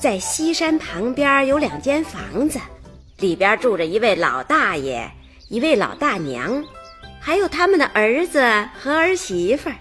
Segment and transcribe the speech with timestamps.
[0.00, 2.60] 在西山旁边有两间房子，
[3.18, 5.10] 里边住着一位老大爷、
[5.48, 6.64] 一位老大娘，
[7.20, 8.40] 还有他们的儿子
[8.78, 9.76] 和儿媳妇儿。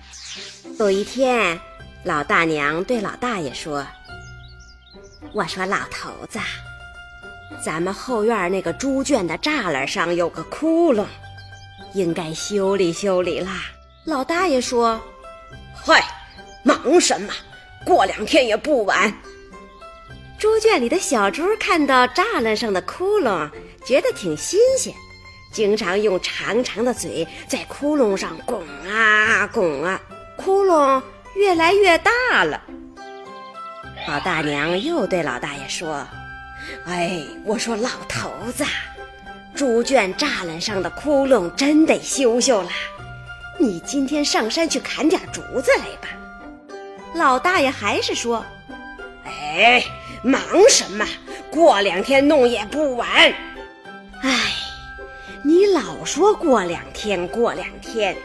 [0.80, 1.60] 有一天，
[2.04, 3.86] 老大娘对老大爷说
[5.34, 6.40] ：“我说老头子，
[7.64, 11.06] 咱们后院那个猪圈的栅栏上有个窟窿，
[11.94, 13.66] 应该修理修理啦。”
[14.06, 15.00] 老大爷说
[15.76, 16.04] ：“嗨，
[16.64, 17.32] 忙什么？”
[17.86, 19.14] 过两天也不晚。
[20.38, 23.50] 猪圈里的小猪看到栅栏上的窟窿，
[23.84, 24.94] 觉得挺新鲜，
[25.52, 30.00] 经常用长长的嘴在窟窿上拱啊拱啊，
[30.38, 31.02] 窟窿
[31.36, 32.62] 越来越大了。
[34.08, 36.08] 老大娘又对老大爷说
[36.86, 38.64] ：“哎，我说老头子，
[39.56, 42.70] 猪圈栅栏上的窟窿真得修修了，
[43.58, 46.10] 你今天上山去砍点竹子来吧。”
[47.16, 48.46] 老大爷还是说
[49.28, 49.84] ：“哎，
[50.24, 50.40] 忙
[50.70, 51.06] 什么？
[51.52, 53.08] 过两天弄也不晚。”
[54.24, 54.54] 哎，
[55.44, 58.16] 你老说过两天，过两天，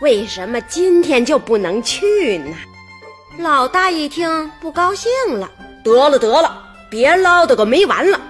[0.00, 2.56] 为什么今天就不能去呢？
[3.38, 5.50] 老大一听不高兴了
[5.82, 8.20] ：“得了得了，别唠叨个没完了！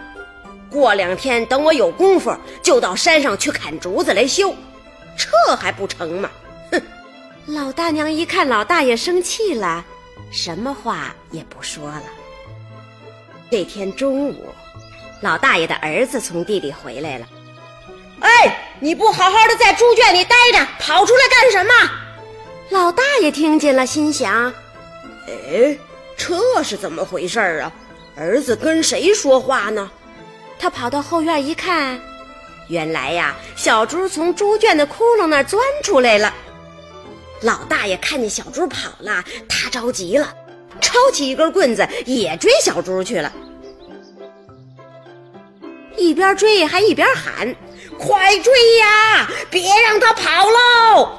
[0.71, 4.55] 过两天等我有功夫，就到山上去砍竹子来修，
[5.17, 6.31] 这还不成吗？”
[6.73, 6.81] 哼！
[7.47, 9.85] 老大娘一看老大爷生气了。
[10.31, 12.05] 什么话也不说了。
[13.51, 14.53] 这天中午，
[15.21, 17.27] 老大爷的儿子从地里回来了。
[18.21, 21.73] 哎，你不好好的在猪圈里待着，跑出来干什么？
[22.71, 24.53] 老大爷听见了，心想：
[25.29, 25.79] 哎，
[26.17, 27.73] 这是怎么回事啊？
[28.17, 29.91] 儿子跟谁说话呢？
[30.59, 32.01] 他跑到后院一看，
[32.69, 36.33] 原来呀，小猪从猪圈的窟窿那儿钻出来了。
[37.45, 40.35] 老大爷看见小猪跑了，他着急了，
[40.81, 43.31] 抄起一根棍子也追小猪去了。
[45.95, 47.55] 一边追还一边喊
[48.01, 51.11] ：“快追呀，别让他跑喽！”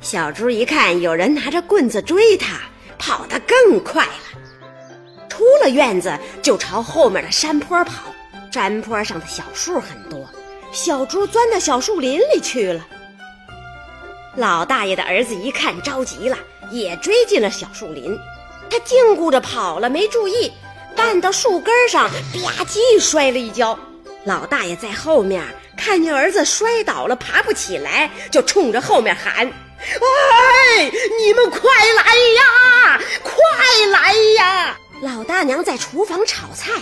[0.00, 2.60] 小猪一看有人拿着棍子追他，
[2.98, 4.40] 跑得更快了。
[5.28, 8.04] 出了院子就朝后面的山坡跑，
[8.50, 10.26] 山坡上的小树很多，
[10.72, 12.86] 小猪钻到小树林里去了。
[14.36, 16.36] 老大爷的儿子一看着急了，
[16.70, 18.18] 也追进了小树林。
[18.68, 20.52] 他净顾着跑了，没注意
[20.96, 23.78] 绊到树根上，吧唧摔了一跤。
[24.24, 25.44] 老大爷在后面
[25.76, 29.46] 看见儿子摔倒了，爬不起来，就冲着后面喊
[29.78, 30.90] ：“哎，
[31.20, 32.02] 你们快来
[32.34, 33.32] 呀，快
[33.92, 36.72] 来呀！”老大娘在厨房炒菜，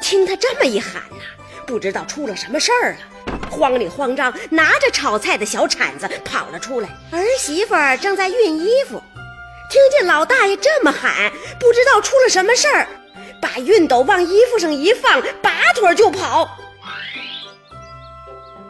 [0.00, 1.24] 听他这么一喊呐，
[1.66, 2.98] 不知道出了什么事儿了。
[3.50, 6.88] 慌里慌张，拿着炒菜的小铲子跑了出来。
[7.10, 9.02] 儿媳妇正在熨衣服，
[9.68, 12.86] 听见老大爷这么喊，不知道出了什么事儿，
[13.42, 16.56] 把熨斗往衣服上一放，拔腿就跑。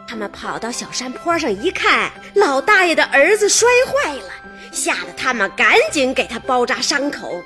[0.09, 4.31] 他们跑到小山坡上一看，老大爷的儿子摔坏了，
[4.73, 7.41] 吓得他们赶紧给他包扎伤口。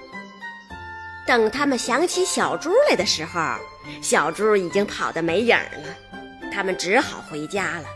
[1.27, 3.41] 等他们想起小猪来的时候，
[4.03, 5.95] 小猪已经跑得没影了。
[6.55, 7.89] 他们只好回家了。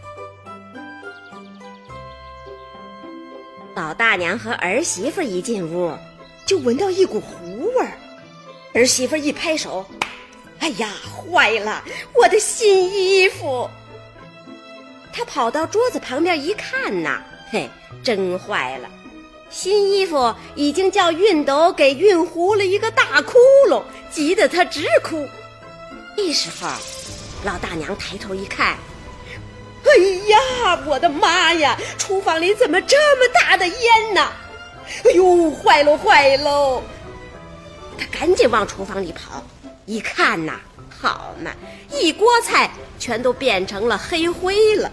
[3.76, 5.96] 老大娘和儿媳妇一进屋，
[6.44, 7.92] 就闻到一股糊味儿。
[8.74, 9.86] 儿媳妇一拍手
[10.58, 13.70] ：“哎呀，坏了，我的新衣服！”
[15.14, 17.70] 她跑到桌子旁边一看呐，嘿，
[18.02, 18.90] 真坏了，
[19.50, 25.28] 新衣服已经叫熨斗给熨糊了一个大窟窿，急得她直哭。
[26.16, 26.68] 这时候。
[27.44, 28.76] 老大娘抬头一看，
[29.84, 29.90] 哎
[30.28, 31.76] 呀，我的妈呀！
[31.96, 34.26] 厨房里怎么这么大的烟呢？
[35.04, 36.82] 哎呦，坏喽坏喽！
[37.96, 39.44] 她赶紧往厨房里跑，
[39.86, 41.52] 一看呐，好嘛，
[41.92, 44.90] 一锅菜全都变成了黑灰了。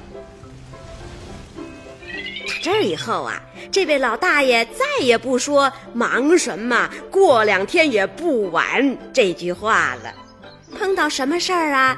[2.48, 3.42] 打这儿以后啊，
[3.72, 10.14] 这位老大爷再也不说“忙什么，过两天也不晚”这句话了。
[10.78, 11.98] 碰到什么事儿啊？